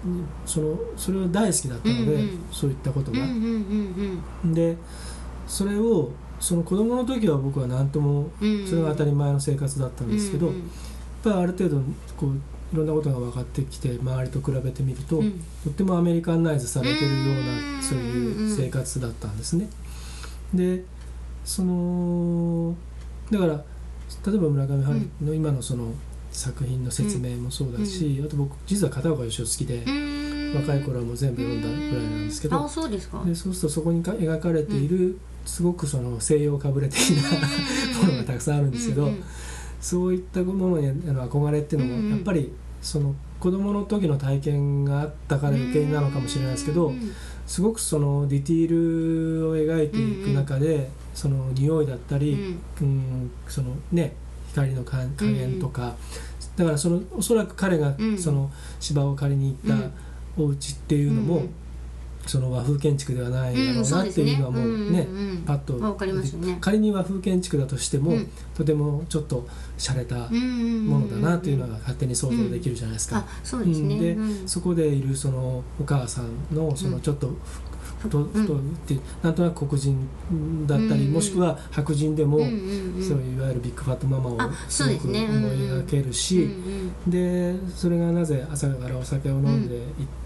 [0.44, 2.40] そのそれは大好きだったのでうんうん。
[2.51, 3.23] そういったことが。
[3.23, 4.77] うんうんうんうんで
[5.46, 10.61] それをその子供の時は僕は何ともうんそれが当たり前の生活だったんですけど、うんや
[11.31, 11.77] っぱりある程度
[12.16, 12.35] こう
[12.73, 15.33] いろんなことが分かってきて周りと比べてみると、うん。
[15.62, 19.68] とってもアメリカンナイズされてるよううんなそういう生活だったんですね。
[20.55, 20.83] で
[21.44, 22.75] その
[23.31, 23.53] だから
[24.27, 25.92] 例えば村上春樹の今のその
[26.31, 30.31] 作品の説明もそうだし、あと僕実は片岡義雄好きで、うん。
[30.55, 33.23] 若い頃はもう全部読んだぐらいなんですけどあそうですか。
[33.25, 37.31] でそうするとそこにか描かれている、すごくその西洋かぶれ的な
[38.05, 39.11] ものがたくさんあるんですけど、
[39.81, 47.12] そういったものへの憧れっていうのもやっぱりその子供の時の体験があったから余計なのかもしれないですけどうん
[47.47, 54.14] すごくそのディティールを描いていく中でその匂いだったり、うん、そのね
[54.53, 55.97] 光の加加減とか、
[56.57, 58.19] だからそのおそらく彼がうん。
[58.19, 59.91] その芝を借りに行った
[60.37, 61.51] お家っていうのも、うん。
[62.27, 65.09] その和風建築ではないだろうなっていうのはもうね、
[65.47, 65.97] パッと
[66.61, 68.31] 仮に和風建築だとしても、うん。
[68.55, 73.19] とてもちょっと洒落たもものだなというのが勝手に想像できるじゃないですか。
[73.19, 77.35] あそうでそこでいるそのお母さんのそのちょっと
[78.01, 80.09] ふとうん太いってなんとなく黒人
[80.67, 86.49] だったり、もしくは白人でも、そういわゆるビッグファットママをすごく思い描けるし、
[87.07, 89.77] でそれがなぜ朝からお酒を飲んで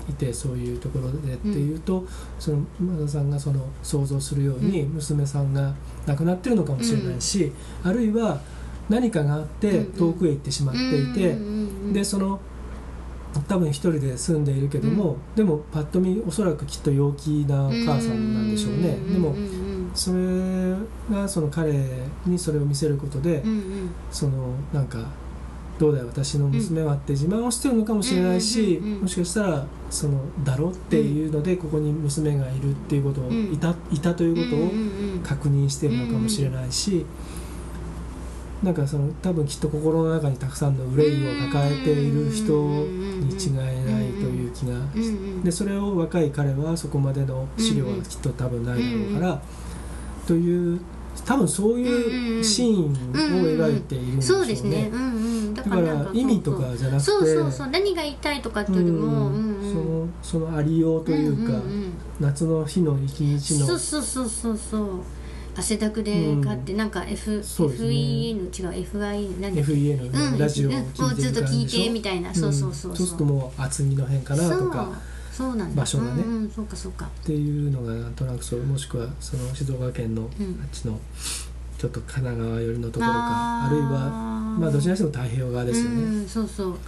[0.08, 2.06] い,、てそういうところでっていうと、
[2.38, 5.74] その馬田さんがその想像するように娘さんが
[6.06, 8.40] 亡くなってるのかもしれないし、あるいは
[8.88, 11.36] 何かがあって遠くへ行ってしまっていて、
[11.92, 12.38] でその
[13.40, 18.96] 多分一人で住んでいるけども、でもパッと見おそらくきっと陽気なお母さんなんでしょうね。
[19.12, 20.74] でもうんうんそれ
[21.10, 21.72] がその彼
[22.26, 23.90] にそれを見せることで、うんうん。
[24.10, 24.98] そのなんか
[25.78, 33.52] どうだよ私の娘はって自慢をしてるのかもしれないし、うんうんうんうんもしかしたらそのだろっていうのでここに娘がいるっていうことを、うん。
[33.52, 35.20] いたいたということをうんうんうん。
[35.20, 37.06] 確認してるのかもしれないし、
[38.62, 44.78] なんかその多分きっと心の中にたくさんの憂いを抱えている人に違いないという気が
[45.42, 49.42] でそれを若い彼はそこまでの資料はきっと多分ないだろうから、
[50.26, 50.80] という
[51.26, 52.94] 多分そういうシーンを
[53.46, 54.90] 描いているんでしょうね。
[55.54, 57.26] だだから意味とかじゃなくてそう。
[57.26, 57.68] そうそう。
[57.68, 60.08] 何が言いたいとかっていうよりも、うんうん。
[60.22, 61.60] そのそのありようというか、
[62.20, 64.88] 夏の日の一日のそうそうそうそうそう
[65.56, 67.36] 汗だくで買って、なんか F、ね。
[67.38, 70.72] FEN 違う FI 何 FEN うんのラジオを
[71.14, 73.06] ずっと聞いてみたいな、そうそうそうそう。
[73.06, 74.84] するともう厚みの辺かなとか
[75.32, 75.48] そう。
[75.48, 75.80] そうなんだ。
[75.82, 76.22] 場所がね。
[76.22, 77.06] うんうん、そうかそうか。
[77.06, 80.98] っていうのがなんとなくそうもしくはその静岡県のあっうんちの
[81.78, 83.88] ちょっと神奈川寄りのところかあるいは
[84.58, 86.02] まあどちらにしても太平洋側ですよね。
[86.02, 86.78] うん、そうそう。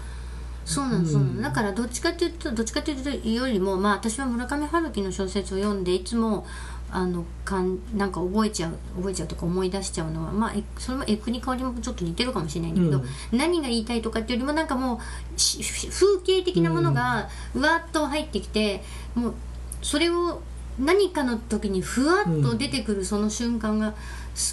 [0.65, 2.97] そうなのそうなの、うんだからどっちかっていうとどっちかってい
[3.31, 6.45] うよりもまあ私は村上春樹の小説を読んでいつも
[6.91, 15.01] あのかんなんか覚えちゃう覚えちゃうとか思い出しちゃうのはまあえそれもエクに香りもちょっと似てるかもしれないんだけど、何が言いたいとかっていうよりもなんかも
[15.37, 18.83] うし風景的なものがうわっと入ってきて、
[19.15, 19.35] もう
[19.83, 20.41] それを
[20.79, 23.97] 何かの時にふわっと出てくるその瞬間が好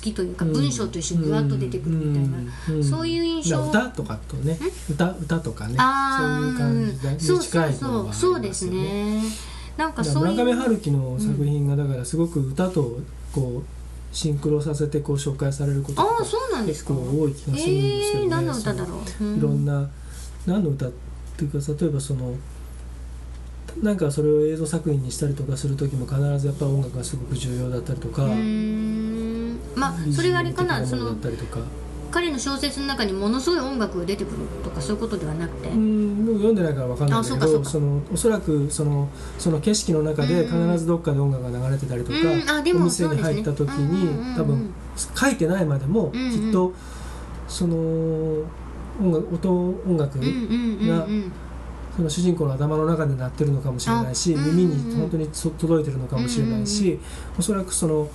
[0.02, 0.54] きというか、うん。
[0.54, 2.38] 文章と一緒にふわっと出てくるみたいな、
[2.69, 2.76] うん。
[2.78, 2.84] うん。
[2.84, 3.69] そういう印象。
[3.69, 4.58] 歌とかとね
[4.89, 7.91] 歌歌とかねあそういう感じにそう近いそう。
[7.91, 9.22] ものはありそうそうでますすよね。
[9.22, 9.24] ね
[9.77, 12.99] なんかそういう村上春樹の作品がだからすごく歌と
[13.33, 18.25] こうシンクロさせてこう紹介されることああとかそうなんです結か構多い気がするんですけどね。
[18.25, 19.89] えー、何の歌だろう、ういろんな
[20.45, 20.91] 何の歌っ
[21.36, 22.36] ていうか例えばその
[23.81, 28.21] なんかそれを映像作品にしたりとかする時も必ずやっぱ音楽がすごく重要だったりとか、
[29.75, 31.15] まあそれがあれかなその
[32.13, 43.86] 彼の小説の中にものすごい音楽が出てくるとかそういうことではなくて、うん僕読んでないから分かんないけあそうかそのおそらくそのその景色の中で必ずどっかで音楽が流れてたりとか、うんあでもお店に入った時そうですね。
[43.86, 44.30] うんうんうんうん。
[44.30, 44.73] に多分
[45.15, 46.32] 書いてないまでもうんうん。
[46.32, 46.71] きっと
[47.47, 50.32] その音楽音音楽うんうん
[50.82, 51.32] うんがうん。
[51.95, 56.99] その主人公の頭の中で鳴ってるのかもしれないしうんうんに本当にそ届いてるのかもしれないし
[57.38, 58.08] おそらくその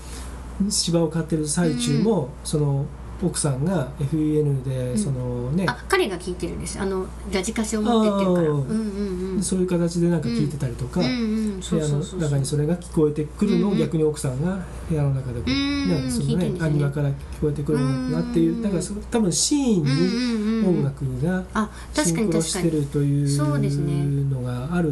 [0.68, 2.86] 芝を飼ってる最中もその
[3.22, 5.66] 奥さんが FEN でそのね。
[5.68, 8.48] あ彼が聞いてるんですあのラジカセを持ってってるから。
[8.48, 9.42] うんうんうん。
[9.42, 11.00] そういう形でなんか聞いてたりとか。
[11.00, 13.76] 部屋の中にそれが聞こえてくるのうんうん。
[13.78, 16.58] を逆に奥さんが部屋の中でこううんねそのねね。
[16.60, 18.54] アニマから聞こえてくる音楽がっていう。
[18.54, 24.90] うんだからそ多分シーンにうんうんうん音楽がシンクロしてるといそうのがある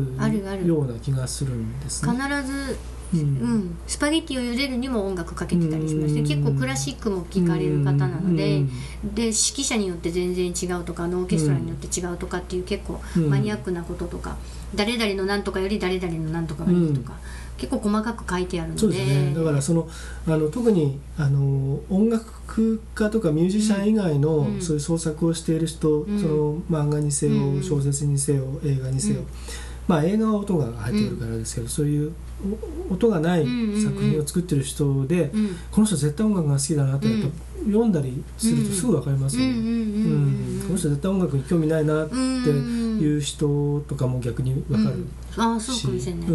[0.67, 2.43] ような気がするんです必ね。
[2.43, 2.77] ず
[3.15, 3.25] ううん。
[3.59, 6.27] ん、スパゲッティを茹でるにも音楽かけてたりしましてうん。
[6.27, 9.15] 結構クラシックも聴かれる方なのでうん。
[9.15, 14.37] で指揮者によって全然違うとかあのオーケストラによって違うとかっていう結構うんマニアックなこととか
[14.75, 17.15] 誰々のなんとかより誰々のなんとかがいいとか
[17.57, 18.81] 結構細かく書いてあるので。
[18.81, 19.33] すね。
[19.35, 19.89] だからその
[20.27, 24.61] あの特にあの音楽家とかミュージシャン以外の、うん。
[24.61, 26.21] そういう創作をしている人、うん。
[26.21, 27.63] その漫画にせよ、うん。
[27.63, 29.27] 小説にせよ映画にせよ、うん
[29.87, 32.13] まあ映画は音が入ってくるからですけど、そういう
[32.91, 37.29] お音がない作品を作ってる人で、うんこの人絶対音楽が好きだなってやっぱ
[37.67, 39.53] 読んだりするとすぐ分かりますよね。
[40.67, 45.11] この人絶対音楽に興味ないなっていう人とかも逆に分かるうん。
[45.37, 46.29] ああそうかもしれない、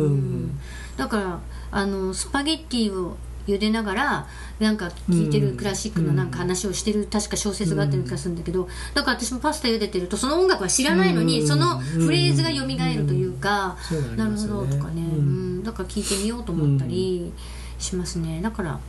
[0.97, 1.39] だから
[1.71, 4.27] あのスパゲッティを茹でながら
[4.59, 11.47] なんか聴いてるクラシックのなんか話をしてる確か小説があったような気がするんだけどだから私もパスタ茹でてるとその音楽は知らないのにうん。
[11.47, 17.31] そのフレーズが蘇るというかそういうのありなるほどとかね、ううんん、だから聞いてみようと思ったり
[17.79, 18.41] しますね。
[18.41, 18.79] だから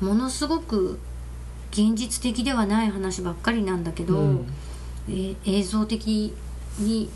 [0.00, 0.98] ものすごく
[1.70, 4.46] 現実的ではない話ばっかりなんだけど、うん。
[5.08, 6.34] えー映像的
[6.78, 7.08] に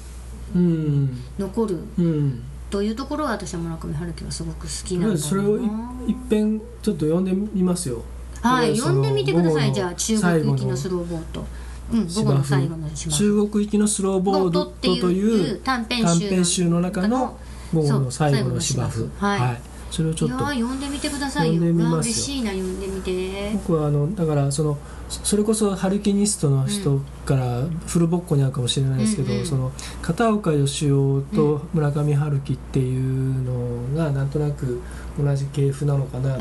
[0.55, 1.23] うん。
[1.39, 2.43] 残るうん
[2.75, 5.61] というところは私は村上春樹はすごく好きなんだそれをい
[6.09, 8.03] 一遍ちょっと読んでみますよ。
[8.43, 9.73] はい読んでみてください。
[9.73, 11.47] じゃあ中国行きのスローボート。
[11.93, 17.39] うん午後の最後の島中国行きのスローボードという短編集の中の
[17.73, 18.93] 午後の最後の芝生。
[18.93, 19.45] そう最後の芝生。
[19.45, 21.63] はいそれをちょっと読んでみてくださいよ。
[21.63, 23.53] 嬉しいな読んでみて。
[23.53, 24.77] 僕はあのだからその
[25.09, 29.47] それこそハルキニストの人からフルボッコにあるかもしれないですけど、うんうん。
[29.47, 29.71] その
[30.03, 34.83] 片岡義雄と村上春樹っていうのがなんとなく
[35.17, 36.41] 同じ系譜なのかなと思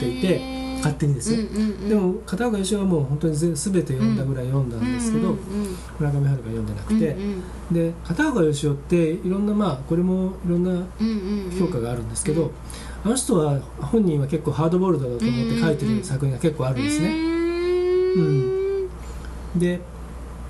[0.00, 1.88] ていて、勝手にですよ、うんうんうん。
[1.88, 5.38] でも片岡義雄はもう本当に全全て読んだぐらい読んだんですけど、うんうん
[5.98, 7.74] 村上春樹は読んでなくて、うんうん。
[7.74, 11.58] で片岡義雄っていろんなまあこれもいろんなうんうんうん。
[11.58, 12.50] 評価があるんですけど、
[13.04, 17.08] あの人は本人は結構ハードボールドだと思って書いてる作品が結構あるんですね。
[17.08, 19.80] うーんで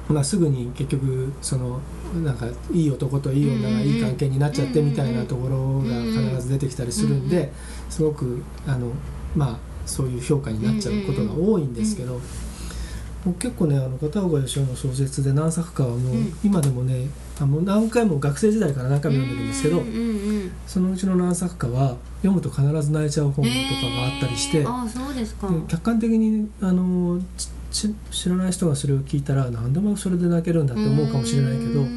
[0.08, 1.80] まあ、すぐに結局その
[2.22, 7.50] なんかいい男といい女がいい関係になっちゃってみたいなところが必ず出てきたりするんで
[7.88, 8.92] すごくあの、
[9.34, 12.20] まあ、そういう評価になっちゃうことが多いんですけど。
[13.32, 16.36] 結構ねあの片岡義雄の小説で何作かはもう、うん。
[16.44, 17.08] 今でもね
[17.40, 20.34] あもう何回も学生時代から何回も読んでるんですけど、うんうんうん
[20.66, 23.56] そのうちの何作かは読むと必ず泣いちゃう本とか
[23.96, 25.48] があったりして、へーあそうですか。
[25.48, 27.20] で客観的にあの
[27.70, 31.90] 知らない人がそれを聞いたら何でもそれで泣けるんだって思うかもしれないけどうそうい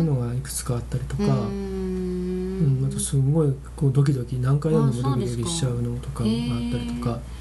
[0.00, 2.82] うのがいくつかあったりとか、うん。
[2.82, 6.36] んあとすごいこうドキドキ何回読んでもドキドキしちゃうのとかがあっ
[6.70, 7.33] たりとか、私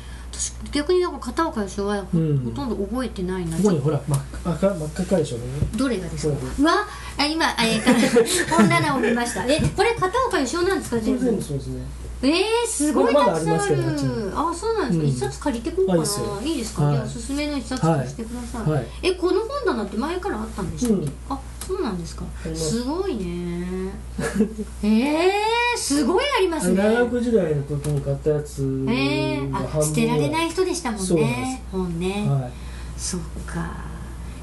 [0.72, 2.54] 逆になんか片岡義雄はほ,、うん。
[2.54, 3.58] とんど覚えてないな。
[3.58, 4.22] ここにほら真っ
[4.56, 6.63] 赤真っ赤でしょうねどれがですか？
[6.63, 6.86] わ
[7.17, 9.46] あ今えー、本棚を見ました。
[9.52, 11.41] えこれ片岡義雄なんですか全部？
[11.41, 11.84] そうですね。
[12.24, 15.10] えー、すごいたくさんあありますけどああそうなんですか、うん。
[15.10, 16.02] 一冊借りてこうかな。
[16.02, 16.93] あいいですか、はい。
[16.93, 18.88] じゃあおすすめの一冊としてください、はい。
[19.02, 21.13] えこの本棚って前からあったんでしたっけ、うん。
[21.30, 22.26] あそうなんですか？
[22.43, 23.91] すすごいね。
[24.84, 26.78] えー、すごいありますね。
[26.78, 32.52] 大学時代の時に買ったやつえー、あ捨てられない人でしたもんね本ね、はい。
[32.97, 33.93] そっか。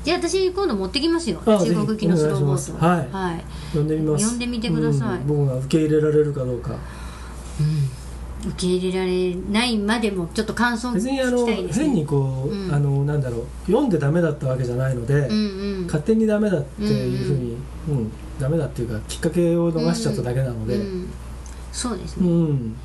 [0.02, 1.40] じゃあ私今度持ってききますよ。
[1.44, 3.44] あ中国行きのスローボートぜひお願いはい。
[3.68, 4.24] 読んでみます。
[4.24, 5.18] 読んでみてください。
[5.18, 5.26] うん。
[5.26, 6.74] 僕が受け入れられるかどうか
[8.46, 11.84] 受け入れられないまでもちょっと感想別にあの聞きたいですね。
[11.84, 12.74] 変にこう、うん。
[12.74, 15.34] あのなんだろう読んでダメだったわけじゃないので、うん
[15.80, 15.84] うん。
[15.86, 17.56] 勝手にダメだっていうふうに、
[17.88, 21.02] うんダメだっていうかきっかけを逃しちゃっただけなので、ううん。
[21.02, 21.08] ん
[21.72, 22.70] そうですうん。
[22.70, 22.76] ね、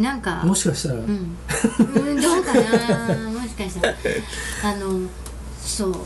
[0.00, 3.94] なんかもしかしたら、うん、うん、どうかなもしかしたら。
[4.64, 5.00] あの
[5.60, 5.96] そう。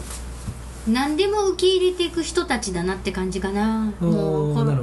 [0.89, 3.93] 何でも受け入れていく人たちだなって感じかな。
[4.01, 4.75] うんもうこな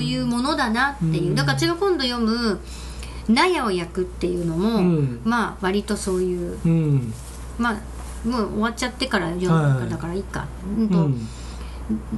[0.00, 1.34] るほどねあういうものだなっていう、うん。
[1.34, 2.60] だから私が今度読む
[3.28, 5.20] 「納屋を焼く」っていうのも、うん。
[5.24, 7.12] まあ割とそういううん。
[7.58, 10.46] まあもう終わっちゃってから読むはいだからいいか、
[10.78, 10.88] うん。
[10.88, 11.28] とうん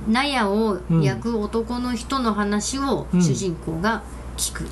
[0.09, 3.23] 納屋を焼く男の人の話をうん。
[3.23, 4.03] 主人公が
[4.37, 4.65] 聞く、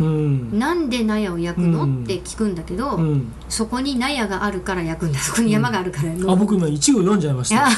[0.00, 0.58] うん。
[0.58, 2.04] なんで納屋を焼くの、うん。
[2.04, 3.32] って聞くんだけど、うん。
[3.48, 5.18] そこに納屋があるから焼くんだ。
[5.18, 7.68] そこに山があるから、もうあ僕今一語読んじゃいました。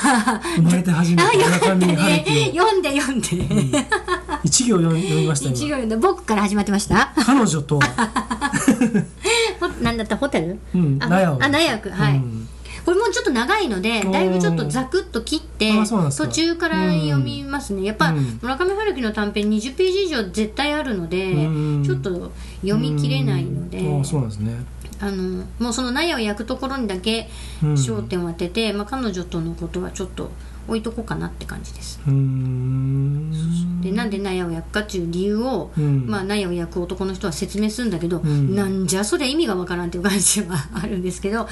[0.57, 1.23] 生まれて初めて
[1.55, 1.97] 読んで
[3.01, 4.08] 読んで、を
[4.49, 5.55] 一行読みました今。
[5.55, 7.13] 一行読んで僕から始まってました？
[7.17, 7.79] 彼女と。
[9.83, 10.17] なんだった？
[10.17, 10.59] ホテル？
[10.75, 12.17] うん、あ納はい。
[12.17, 12.49] うん。
[12.85, 17.83] これもちょっと長いのでだいぶちょっとザクッと切って途中から読みますね。
[17.85, 18.39] やっぱ、うん。
[18.41, 22.33] 村上春樹の短編20ページ以上絶対あるので、うんちょっと
[22.63, 24.55] 読み切れないので、うんあそうなんですね、
[25.01, 27.29] あのもうその納屋を焼くところにだけ
[27.63, 30.31] うん、焦点を当てて、まあ、彼女とのことはちょっと
[30.69, 31.99] 置いとこうかなって感じです。
[32.07, 36.07] でなんで納屋を焼くかっていう理由を、うん。
[36.07, 38.55] まあ、納屋を焼く男の人は説明するんだけど、ん。
[38.55, 41.49] なんじゃそりゃ意味がわからんっていう感じはあるんですけど、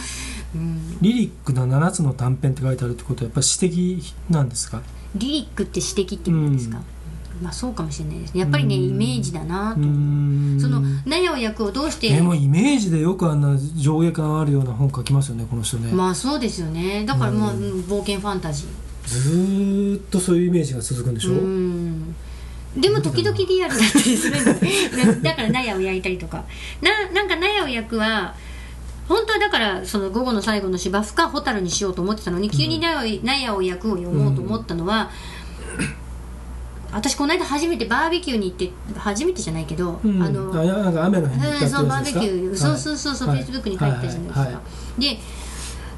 [0.55, 4.83] うん、リリックの7つの短編って書いてあるってことはやっぱり詩的なんですか？
[5.15, 6.81] リリックって詩的って意味ですか、
[7.43, 8.35] まあそうかもしれないです。
[8.35, 8.83] ねやっぱりねうん。
[8.83, 17.05] イメージだなとその納屋を焼くをどうしてでもイメージでよくあんな上下感あるような本書きますよねこの人ね、まあそうですよね。
[17.07, 17.81] だからもう、うんうん。
[17.83, 18.67] 冒険ファンタジー
[19.07, 22.15] ずーっとそういうイメージが続くんでしょ、うん。
[22.77, 26.45] でも時々リアルだったりするだから納屋を焼いたりとか。
[26.83, 28.35] ななんか納屋を焼くは
[29.09, 33.07] 本当はだからその午後の最後の芝生か蛍にしようと思ってたのに急に納
[33.41, 35.11] 屋を焼くを読もうと思ったのは、
[36.93, 40.23] 私この間初めてバーベキューに行って初めてじゃないけど、うん。
[40.23, 43.39] あのなんか雨の日に行ったそうバーベキュー、そうそうそうそう、はい。
[43.39, 44.49] フェイスブックに書いたじゃないですか、はい。
[44.49, 44.55] はい。
[44.57, 44.61] は
[44.99, 45.19] で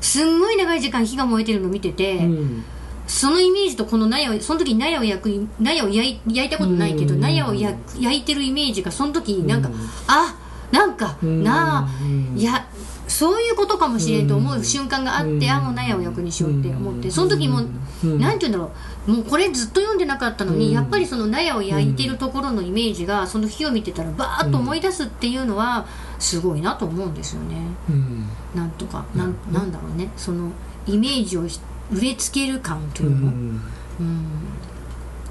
[0.01, 2.65] すんごい長い時間火が燃えてるのを見てて、うん
[3.09, 7.21] そのイメージとこの納屋をその時に納屋を焼く納屋を焼いたことないけどうん。
[7.21, 9.75] 納屋を焼いてるイメージがその時になんか、うん。
[10.07, 10.37] あ
[10.71, 11.43] なんか、うん。
[11.43, 12.39] なあ、うん。
[12.39, 12.69] いや
[13.09, 15.51] そういうことかもしれんと思う瞬間があって、うん。
[15.51, 17.11] あもう納屋を焼くにしようって思って、うん。
[17.11, 17.63] その時も、
[18.05, 18.21] うん。
[18.21, 18.73] なんて言うんだろ
[19.07, 20.73] うもうこれずっと読んでなかったのに、うん。
[20.73, 25.87] やっぱりその納屋を焼いてるところのイメージがその火を見てたらバーッと思い出すっていうのは
[26.19, 27.57] すごいなと思うんですよね。
[27.89, 28.27] うん。
[28.55, 30.11] なんとかなんなんだろうね。
[30.19, 30.53] その
[30.87, 31.47] イメージを
[31.93, 33.61] 植え付ける感とういうの、ん。
[34.01, 34.27] うん、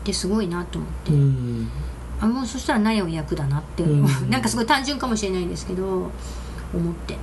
[0.04, 1.70] ですごいなと思って、うん。
[2.20, 4.06] あもうそしたら苗を焼くだなって、うん。
[4.30, 6.12] なんかすごい単純かもしれないんですけど
[6.74, 7.18] 思って。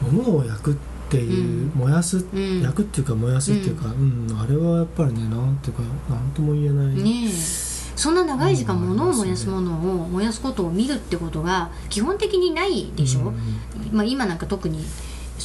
[0.00, 0.76] 物を焼くっ
[1.10, 1.80] ていう、うん。
[1.80, 2.62] 燃やす、ん。
[2.62, 4.26] 焼くっていうか燃やすっていうか、うん。
[4.38, 7.70] あれはやっぱりねなんていうかなんとも言えない、ねえ。
[8.00, 13.34] そんな長い時間うん物を燃やすものを燃やすことを見るってことが基本的にないでしょ、うん。
[13.92, 14.82] まあ、今なんか特に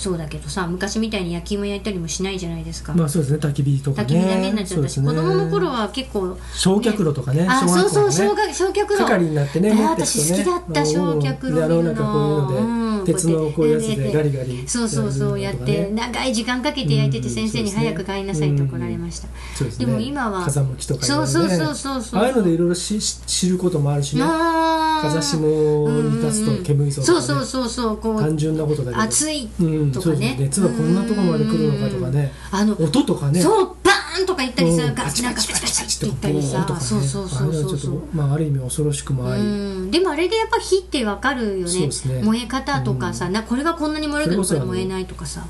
[0.05, 4.07] そうだけどさ昔みたいに焼き芋焼いたりもしないじゃないですか、まあそうですね焚き火とかね。
[4.07, 5.07] 焚き火ダメになっちゃったし、ね。
[5.07, 19.85] 子供の頃は結構焼却炉とかねあそうそう焼却焼却炉係になってね私好きだった焼却炉であのなんかこうので、うん鉄のこうやつでガリガリそうそうそうやって長い時間かけて焼いててうん先生に早く帰りなさいと怒られました、そうですね。
[19.85, 22.19] でも今は風向きとかいろそいうそうそうそうそう。
[22.19, 24.23] ああいうのでいろいろ知ることもあるしね。
[24.23, 27.25] 風下に立つと煙そうとか、ね。
[27.25, 27.97] そうそうそうそう。
[27.97, 29.03] こ単う純なことだけど。
[29.03, 30.37] 暑いうん、とかそうですね。
[30.39, 32.31] 熱はこんなところまで来るのかとかね。
[32.51, 33.41] あの音とかね。
[33.41, 33.75] そう。
[33.83, 34.95] バーンとか言ったりさうん。
[34.95, 36.65] ガチなんかパチパチパチって言ったりさね。
[36.79, 39.91] そうそうそうあれはちょっそうそうとまあある意味恐ろしくもあり、うん。
[39.91, 41.87] でもあれでやっぱ火ってわかるよね。
[41.87, 42.21] ね。
[42.23, 45.45] 燃え方とかさ、なこれがこんなに燃えるけど燃えないとかさ、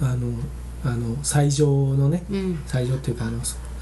[0.00, 0.32] あの
[0.84, 3.40] あの最上のねうん、最上っていうかあの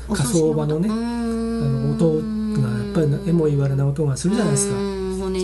[0.09, 1.99] お火葬場のねあん。
[1.99, 4.77] の音がやっぱりなえも言われない音がするじゃないですか。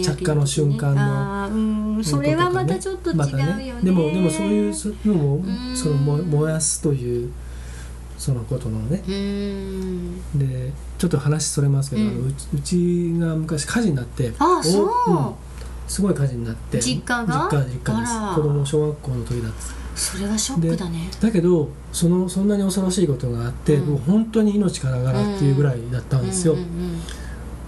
[0.02, 1.44] 着火の瞬間の。
[1.44, 1.52] あー
[1.96, 2.04] うん。
[2.04, 4.74] それはまたちょっと違うよね,、またでもでもそういう
[5.04, 5.76] のもん。
[5.76, 7.30] その燃燃やすという
[8.18, 9.02] そのことのね。
[9.06, 10.38] うん。
[10.38, 12.28] でちょっと話それますけど、うん。
[12.28, 15.34] うちが昔火事になってあそうおん
[15.88, 17.48] すごい火事になって実家が？
[17.50, 18.12] 実家実家です。
[18.34, 19.98] 子供小学校の時だった。
[19.98, 21.10] それはショックだね。
[21.20, 23.86] だけどそのそんなに恐ろしいことがあって、うん。
[23.90, 27.00] もう本当に命からがらっていうぐらいだったんですよ、うんうんうん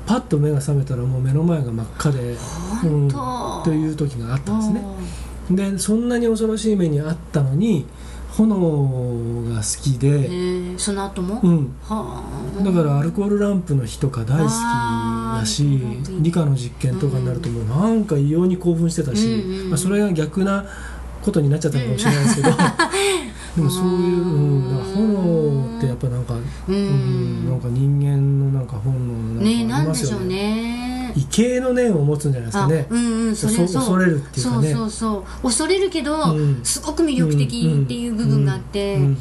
[0.06, 2.36] パッと目が覚めたらもう目の前が真っ赤で、
[2.82, 4.84] 本当、という時があったんですね。
[5.72, 7.86] でそんなに恐ろしい目にあったのに
[8.36, 10.78] 炎が好きえで、ー。
[10.78, 12.22] その後も、うん、は
[12.60, 12.62] あ。
[12.64, 15.80] だからアルコールランプの火とか大好きだし
[16.20, 20.66] 理科の実験とかになるともうなんか異様に興奮してたし、まあ、それが逆な
[21.22, 22.50] ことになっちゃったのかもしれないですけど、
[23.56, 24.62] でもそういう、うん、
[24.94, 30.26] 炎ってやっぱなんか、ううんんなんか人間のなんか本能ねなんかありますよね。
[30.26, 30.83] ね
[31.14, 32.86] 畏敬の念を持つんじゃないですかね。
[32.90, 33.80] あうんうんそれそそう。
[33.80, 34.72] 恐れるっていうかね。
[34.72, 35.42] そうそうそう。
[35.42, 36.60] 恐れるけど、うん。
[36.64, 39.18] すごく魅力的っていう部分があって、うん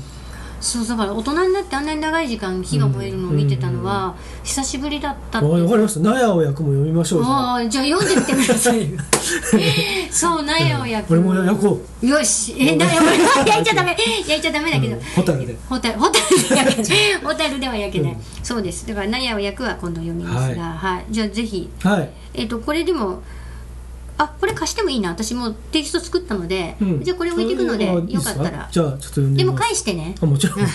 [0.64, 6.00] そうだから大人になってあんなに長い時間火が燃えるのを見てたのは久しぶりだったってわわかりました。
[6.00, 7.36] 納屋を焼くも読みましょうじゃあ。
[7.36, 8.94] ああじゃあ読んでみてください。
[8.94, 8.98] よ
[10.10, 12.08] そう 納屋を焼くこれも焼こう。
[12.08, 12.56] よし。
[12.58, 13.06] え納屋を
[13.46, 13.98] 焼いちゃダメ。
[14.26, 15.58] 焼いちゃダメだけど、うんホタルで。
[15.68, 17.22] ホタルホタルで焼けない。
[17.22, 18.88] ホタルでは焼けない、そうです。
[18.88, 21.06] だから納屋を焼くは今度読みますが、はい。
[21.12, 21.70] じゃあぜひ。
[21.84, 22.10] はい。
[22.36, 23.22] えっ、とこれでも
[24.24, 25.10] あこれ貸してもいいな。
[25.10, 27.04] 私もうテキスト作ったので、うん。
[27.04, 28.70] じゃあこれ置いていくのでよかったら。
[28.72, 30.16] じゃあちょっと読んででも返してね。
[30.22, 30.60] あもちろん。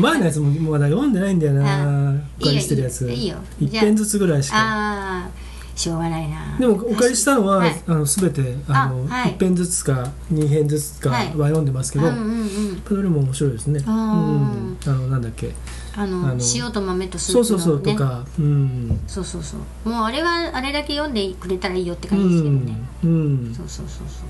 [0.00, 2.10] 前のやつもまだ読んでないんだよな。
[2.10, 3.10] あお借りしてるやつ。
[3.10, 4.56] いいよ一編ずつぐらいしか。
[4.56, 5.30] ああ
[5.74, 6.56] しょうがないな。
[6.58, 7.82] でもお借りしたのは、はい。
[7.86, 9.32] あの全てあのあはい。
[9.32, 12.24] 一編ずつか二編ずつかははい読んでますけど、うんうんう
[12.72, 12.82] ん。
[12.86, 13.82] それも面白いですね。
[13.86, 15.50] うん、あのなんだっけ、
[15.94, 19.88] あの塩と豆とスープの、ね、そうそうそうとか、うん、そうそうそう。
[19.88, 22.72] もうあれはあれだけ読んでくれたらいいよってう感じですけどね、
[23.04, 24.26] ん、うん、そうそうそうそう。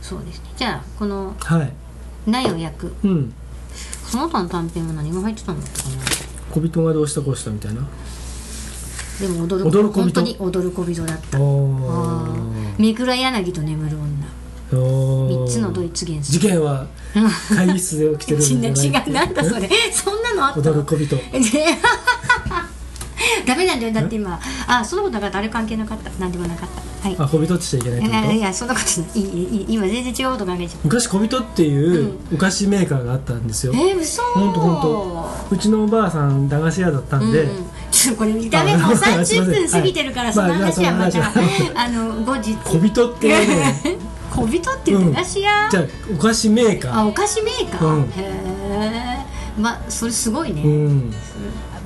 [0.00, 0.50] そうですね。
[0.56, 1.72] じゃあこのはい、
[2.26, 2.94] 苗を焼く。
[3.04, 3.34] うん、
[4.06, 5.96] その他の短編は何が入ってたんだったかな。
[6.50, 7.86] 小人がどうしたこうしたみたいな。
[9.20, 11.38] でも踊る踊本当に踊る小人だった。
[12.78, 14.44] 三倉柳と眠る女。
[14.72, 15.46] おー。
[15.46, 16.86] 三つのドイツ元素事件は
[17.54, 18.70] 会議室で起きてるんじゃない
[19.08, 19.68] 違うなんだそれ。
[19.92, 20.72] そ んなのあったの？
[20.72, 21.16] 踊る小人。
[21.16, 21.78] ね
[23.46, 24.38] ダメなんだよだって今。
[24.66, 26.10] あそんなことなかったあれ関係なかった？
[26.20, 26.68] なんでもなかっ
[27.02, 27.08] た。
[27.08, 27.16] はい。
[27.18, 28.44] あ、小人っちゃいけないってこいやいと。
[28.44, 29.20] やそんなことない。
[29.20, 33.72] いいいい今全然違うこと考えちゃっ昔小人っていうお菓子メーカーがあったんですよ。
[33.72, 33.78] た。
[33.78, 35.28] えー、嘘ほんとほんと。
[35.50, 37.56] うちのおばあさん駄菓子屋だったんで、うん。
[37.56, 40.34] うんちょっとこれ見た目もうあすいません30分過ぎてるから、はい。
[40.34, 41.32] その話はまた、ま
[41.76, 42.56] あの後日。
[42.64, 43.80] 小人 っていうね
[44.32, 46.98] 小人っていう駄菓子屋、じゃあお菓子メーカー。
[46.98, 48.02] あお菓子メーカー、うん。
[48.02, 49.13] へえ
[49.58, 51.14] まあそれすごいね、うん。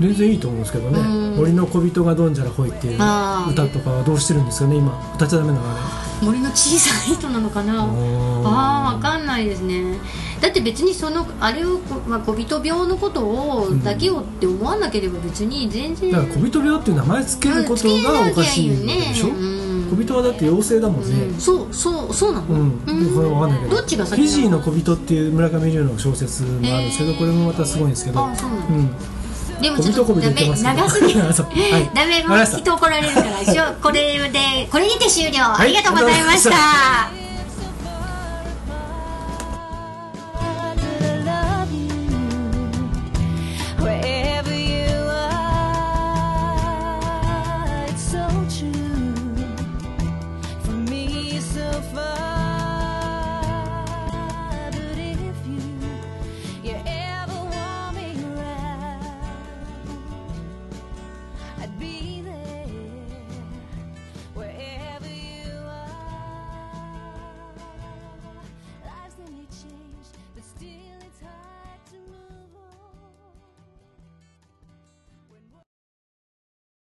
[0.00, 1.00] 全然いいと思うんですけどね。
[1.00, 1.02] う
[1.34, 4.92] ん「森の小人がどんじゃらほい」っていう歌とかはどうしてるんですかね今。
[5.16, 7.72] 歌っちゃダメなのあ森の小さい人なのかな。
[7.74, 9.98] れああわかんないですね。
[10.40, 16.12] だって別にそのあれを、まあ、小人病のことをだけをって思わなければ別に全然。
[16.12, 19.28] だから小人病っていう名前つけることがおかしいわけでしょ？
[19.28, 19.57] うん
[19.88, 21.24] 小人はだって妖精だもんね。
[21.24, 21.40] うん。
[21.40, 23.14] そうそうそうなの、うん、うん。
[23.14, 23.76] これわかんないけど。
[23.76, 27.18] どっちが先フィジーの小人っていう村上龍の小説もあるんですけど、へー。
[27.18, 28.24] これもまたすごいんですけど。
[28.24, 28.90] あそうなのうん。
[29.60, 31.30] でもちょっとダメ長すぎ は
[31.78, 31.90] い。
[31.94, 35.34] ダメもう人怒られるからしょこれでこれにて終了、い。
[35.38, 37.27] ありがとうございました